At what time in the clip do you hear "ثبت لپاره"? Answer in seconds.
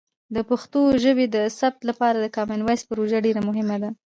1.59-2.17